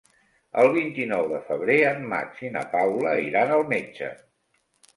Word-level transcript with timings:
El 0.61 0.69
vint-i-nou 0.77 1.27
de 1.33 1.41
febrer 1.49 1.75
en 1.91 2.01
Max 2.15 2.43
i 2.49 2.53
na 2.57 2.65
Paula 2.73 3.15
iran 3.29 3.55
al 3.59 3.65
metge. 3.77 4.13